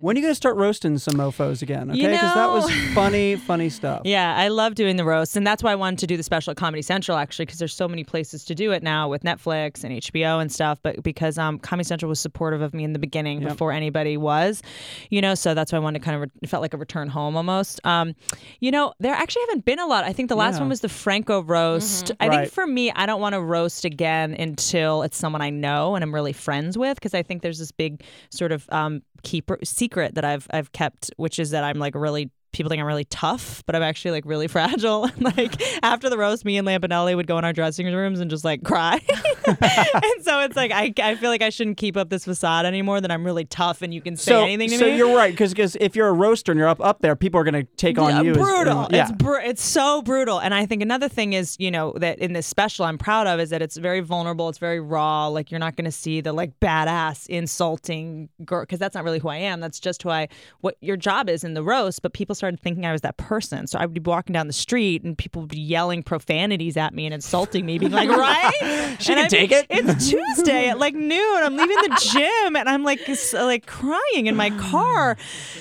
[0.00, 1.90] When are you going to start roasting some mofos again?
[1.90, 4.02] Okay, You because that was funny, funny stuff.
[4.04, 6.52] Yeah, I love doing the roasts, and that's why I wanted to do the special
[6.52, 9.82] at Comedy Central actually, because there's so many places to do it now with Netflix
[9.82, 10.78] and HBO and stuff.
[10.84, 13.50] But because um, Comedy Central was supportive of me in the beginning Yep.
[13.50, 14.62] before anybody was,
[15.10, 16.78] you know, so that's why I wanted to kind of re- it felt like a
[16.78, 17.80] return home almost.
[17.84, 18.14] Um,
[18.60, 20.04] you know, there actually haven't been a lot.
[20.04, 20.60] I think the last Yeah.
[20.60, 22.12] one was the Franco roast.
[22.20, 22.38] I Right.
[22.42, 26.04] think for me, I don't want to roast again until it's someone I know and
[26.04, 30.14] I'm really friends with, because I think there's this big sort of um, keeper secret
[30.14, 33.62] that I've I've kept, which is that I'm like really people think I'm really tough,
[33.66, 35.10] but I'm actually like really fragile.
[35.18, 38.44] like after the roast, me and Lampanelli would go in our dressing rooms and just
[38.44, 39.00] like cry.
[39.60, 43.00] and so it's like I, I feel like I shouldn't keep up this facade anymore.
[43.00, 44.90] That I'm really tough and you can say So, anything to so me.
[44.92, 47.44] So you're right because if you're a roaster and you're up up there, people are
[47.44, 48.30] going to take on Yeah, you.
[48.32, 48.84] as- brutal.
[48.84, 49.02] and- yeah.
[49.08, 50.38] It's br- it's so brutal.
[50.40, 53.40] And I think another thing is, you know, that in this special I'm proud of
[53.40, 54.48] is that it's very vulnerable.
[54.48, 55.28] It's very raw.
[55.28, 59.18] Like you're not going to see the like badass insulting girl because that's not really
[59.18, 59.60] who I am.
[59.60, 60.28] That's just who I
[60.60, 62.02] what your job is in the roast.
[62.02, 63.66] But people started thinking I was that person.
[63.66, 66.94] So I would be walking down the street and people would be yelling profanities at
[66.94, 68.96] me and insulting me, being like, right?
[69.00, 69.66] She And can take it.
[69.70, 71.42] It's Tuesday at like noon.
[71.42, 73.00] I'm leaving the gym and I'm like
[73.34, 75.16] like crying in my car.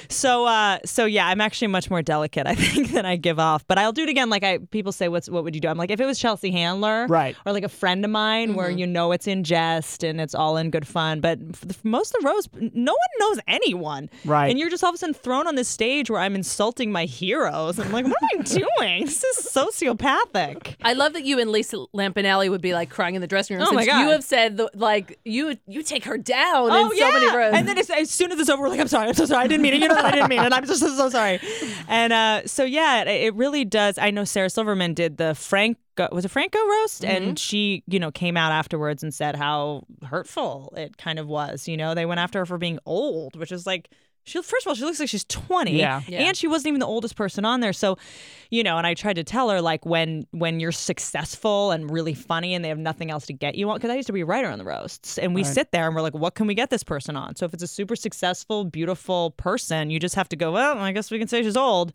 [0.09, 3.65] So uh so yeah, I'm actually much more delicate, I think, than I give off.
[3.67, 4.29] But I'll do it again.
[4.29, 5.67] Like I people say, What's what would you do?
[5.67, 7.35] I'm like, if it was Chelsea Handler Right.
[7.45, 10.57] or like a friend of mine where you know it's in jest and it's all
[10.57, 11.19] in good fun.
[11.21, 14.09] But for the, for most of the rows, no one knows anyone.
[14.25, 14.49] Right.
[14.49, 17.05] And you're just all of a sudden thrown on this stage where I'm insulting my
[17.05, 17.79] heroes.
[17.79, 19.05] I'm like, what am I doing?
[19.05, 20.75] This is sociopathic.
[20.83, 23.66] I love that you and Lisa Lampanelli would be like crying in the dressing room.
[23.67, 24.01] Oh, my God.
[24.01, 27.37] You have said the, like you you take her down Oh in yeah, so many
[27.37, 27.53] rows.
[27.53, 29.43] and then as, as soon as it's over, we're like, "I'm sorry, I'm so sorry,
[29.43, 29.81] I didn't mean it.
[29.81, 30.53] You know I didn't mean it.
[30.53, 31.39] I'm just so, so sorry."
[31.87, 33.97] And uh, so yeah, it, it really does.
[33.97, 35.77] I know Sarah Silverman did the Frank
[36.11, 40.73] was a Franco roast, and she you know came out afterwards and said how hurtful
[40.77, 41.67] it kind of was.
[41.67, 43.89] You know, they went after her for being old, which is like.
[44.27, 46.01] She, first of all, she looks like she's 20 Yeah.
[46.07, 46.19] Yeah.
[46.23, 47.71] and she wasn't even the oldest person on there.
[47.73, 47.97] So,
[48.51, 52.13] you know, and I tried to tell her like when when you're successful and really
[52.13, 54.21] funny and they have nothing else to get you on because I used to be
[54.21, 55.53] a writer on the roasts and we Right.
[55.53, 57.35] sit there and we're like, what can we get this person on?
[57.37, 60.91] So if it's a super successful, beautiful person, you just have to go, well, I
[60.91, 61.93] guess we can say she's old.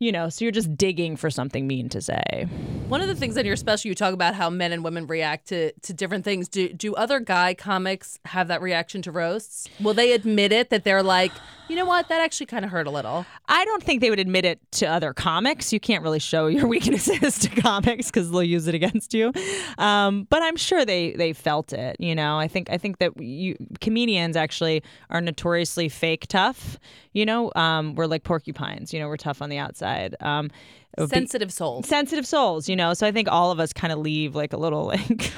[0.00, 2.46] You know, so you're just digging for something mean to say.
[2.88, 5.48] One of the things in your special, you talk about how men and women react
[5.48, 6.48] to, to different things.
[6.48, 9.68] Do do other guy comics have that reaction to roasts?
[9.78, 11.32] Will they admit it that they're like,
[11.68, 13.26] you know what, that actually kind of hurt a little?
[13.46, 15.70] I don't think they would admit it to other comics.
[15.70, 19.34] You can't really show your weaknesses to comics because they'll use it against you.
[19.76, 21.96] Um, but I'm sure they they felt it.
[22.00, 26.78] You know, I think I think that you comedians actually are notoriously fake tough.
[27.12, 28.94] You know, um, we're like porcupines.
[28.94, 29.89] You know, we're tough on the outside.
[30.20, 30.50] Um,
[30.96, 31.86] it would be- Sensitive souls.
[31.88, 32.94] sensitive souls, you know.
[32.94, 35.30] So I think all of us kind of leave like a little like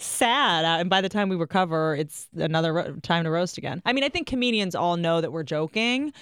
[0.00, 3.82] sad, uh, and by the time we recover, it's another ro- time to roast again.
[3.84, 6.12] I mean, I think comedians all know that we're joking,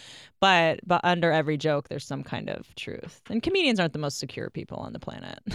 [0.40, 3.20] but but under every joke, there's some kind of truth.
[3.30, 5.38] And comedians aren't the most secure people on the planet.